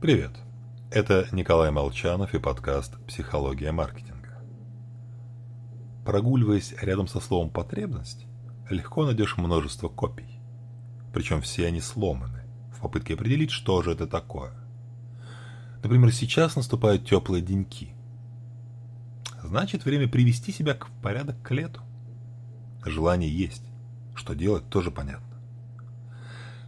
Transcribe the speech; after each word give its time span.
Привет! 0.00 0.30
Это 0.92 1.26
Николай 1.32 1.72
Молчанов 1.72 2.32
и 2.32 2.38
подкаст 2.38 3.04
«Психология 3.08 3.72
маркетинга». 3.72 4.40
Прогуливаясь 6.04 6.72
рядом 6.80 7.08
со 7.08 7.18
словом 7.18 7.50
«потребность», 7.50 8.24
легко 8.70 9.04
найдешь 9.04 9.36
множество 9.36 9.88
копий. 9.88 10.38
Причем 11.12 11.40
все 11.40 11.66
они 11.66 11.80
сломаны, 11.80 12.44
в 12.72 12.80
попытке 12.80 13.14
определить, 13.14 13.50
что 13.50 13.82
же 13.82 13.90
это 13.90 14.06
такое. 14.06 14.52
Например, 15.82 16.12
сейчас 16.12 16.54
наступают 16.54 17.04
теплые 17.04 17.42
деньки. 17.42 17.96
Значит, 19.42 19.84
время 19.84 20.06
привести 20.06 20.52
себя 20.52 20.74
в 20.74 21.02
порядок 21.02 21.42
к 21.42 21.50
лету. 21.50 21.80
Желание 22.84 23.36
есть. 23.36 23.64
Что 24.14 24.34
делать, 24.34 24.70
тоже 24.70 24.92
понятно. 24.92 25.42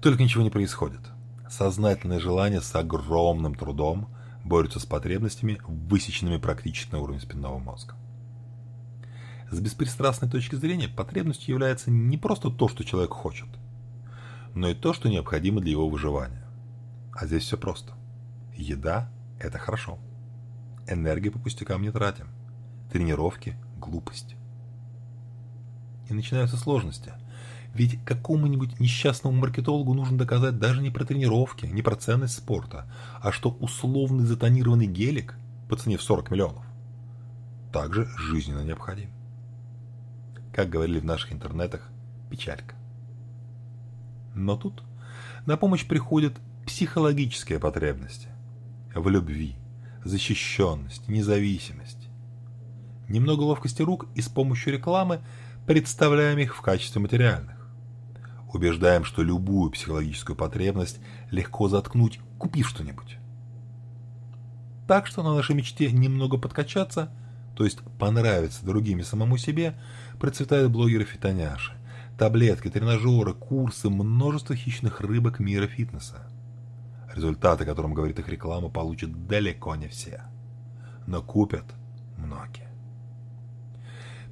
Только 0.00 0.22
ничего 0.22 0.42
не 0.42 0.50
происходит– 0.50 1.02
сознательное 1.48 2.20
желание 2.20 2.60
с 2.60 2.74
огромным 2.74 3.54
трудом 3.54 4.08
борются 4.44 4.80
с 4.80 4.86
потребностями, 4.86 5.60
высеченными 5.66 6.38
практически 6.38 6.92
на 6.92 7.00
уровне 7.00 7.20
спинного 7.20 7.58
мозга. 7.58 7.94
С 9.50 9.60
беспристрастной 9.60 10.30
точки 10.30 10.54
зрения 10.54 10.88
потребностью 10.88 11.54
является 11.54 11.90
не 11.90 12.18
просто 12.18 12.50
то, 12.50 12.68
что 12.68 12.84
человек 12.84 13.12
хочет, 13.12 13.48
но 14.54 14.68
и 14.68 14.74
то, 14.74 14.92
что 14.92 15.08
необходимо 15.08 15.60
для 15.60 15.72
его 15.72 15.88
выживания. 15.88 16.44
А 17.12 17.26
здесь 17.26 17.44
все 17.44 17.56
просто. 17.56 17.94
Еда– 18.54 19.10
это 19.40 19.58
хорошо. 19.58 19.98
Энергии 20.86 21.30
по 21.30 21.38
пустякам 21.38 21.82
не 21.82 21.90
тратим. 21.90 22.28
Тренировки– 22.92 23.56
глупость. 23.78 24.36
И 26.08 26.14
начинаются 26.14 26.56
сложности– 26.56 27.12
ведь 27.78 28.04
какому-нибудь 28.04 28.80
несчастному 28.80 29.36
маркетологу 29.36 29.94
нужно 29.94 30.18
доказать 30.18 30.58
даже 30.58 30.82
не 30.82 30.90
про 30.90 31.04
тренировки, 31.04 31.66
не 31.66 31.80
про 31.80 31.94
ценность 31.94 32.34
спорта, 32.34 32.90
а 33.20 33.30
что 33.30 33.50
условный 33.60 34.24
затонированный 34.24 34.86
гелик 34.86 35.36
по 35.68 35.76
цене 35.76 35.96
в 35.96 36.02
40 36.02 36.32
миллионов 36.32 36.64
также 37.72 38.08
жизненно 38.16 38.64
необходим. 38.64 39.10
Как 40.52 40.68
говорили 40.68 40.98
в 40.98 41.04
наших 41.04 41.32
интернетах, 41.32 41.88
печалька. 42.30 42.74
Но 44.34 44.56
тут 44.56 44.82
на 45.46 45.56
помощь 45.56 45.86
приходят 45.86 46.34
психологические 46.66 47.60
потребности 47.60 48.28
в 48.92 49.08
любви, 49.08 49.54
защищенности, 50.04 51.08
независимости. 51.08 52.08
Немного 53.08 53.42
ловкости 53.42 53.82
рук 53.82 54.06
и 54.16 54.20
с 54.20 54.28
помощью 54.28 54.72
рекламы 54.72 55.20
представляем 55.64 56.38
их 56.38 56.56
в 56.56 56.60
качестве 56.60 57.00
материальных. 57.00 57.57
Убеждаем, 58.52 59.04
что 59.04 59.22
любую 59.22 59.70
психологическую 59.70 60.34
потребность 60.34 61.00
легко 61.30 61.68
заткнуть, 61.68 62.20
купив 62.38 62.68
что-нибудь. 62.68 63.18
Так 64.86 65.06
что 65.06 65.22
на 65.22 65.34
нашей 65.34 65.54
мечте 65.54 65.92
немного 65.92 66.38
подкачаться, 66.38 67.12
то 67.54 67.64
есть 67.64 67.80
понравиться 67.98 68.64
другим 68.64 69.00
и 69.00 69.02
самому 69.02 69.36
себе, 69.36 69.78
процветают 70.18 70.72
блогеры-фитоняши, 70.72 71.72
таблетки, 72.16 72.70
тренажеры, 72.70 73.34
курсы, 73.34 73.90
множество 73.90 74.56
хищных 74.56 75.02
рыбок 75.02 75.40
мира 75.40 75.66
фитнеса. 75.66 76.30
Результаты, 77.14 77.64
о 77.64 77.66
котором 77.66 77.92
говорит 77.92 78.18
их 78.18 78.28
реклама, 78.28 78.70
получат 78.70 79.26
далеко 79.26 79.74
не 79.76 79.88
все. 79.88 80.22
Но 81.06 81.20
купят 81.20 81.64
многие. 82.16 82.68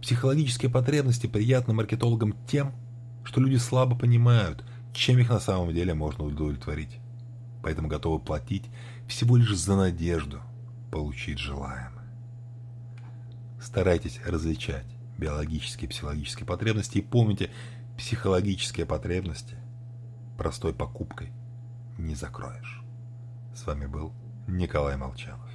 Психологические 0.00 0.70
потребности 0.70 1.26
приятны 1.26 1.74
маркетологам 1.74 2.34
тем, 2.46 2.72
что 3.26 3.40
люди 3.40 3.56
слабо 3.56 3.96
понимают, 3.96 4.64
чем 4.92 5.18
их 5.18 5.28
на 5.28 5.40
самом 5.40 5.74
деле 5.74 5.94
можно 5.94 6.24
удовлетворить. 6.24 7.00
Поэтому 7.62 7.88
готовы 7.88 8.20
платить 8.20 8.70
всего 9.08 9.36
лишь 9.36 9.54
за 9.54 9.76
надежду 9.76 10.40
получить 10.92 11.38
желаемое. 11.38 11.90
Старайтесь 13.60 14.20
различать 14.24 14.86
биологические 15.18 15.88
и 15.88 15.90
психологические 15.90 16.46
потребности 16.46 16.98
и 16.98 17.02
помните, 17.02 17.50
психологические 17.98 18.86
потребности 18.86 19.56
простой 20.38 20.72
покупкой 20.72 21.32
не 21.98 22.14
закроешь. 22.14 22.82
С 23.54 23.66
вами 23.66 23.86
был 23.86 24.12
Николай 24.46 24.96
Молчанов. 24.96 25.50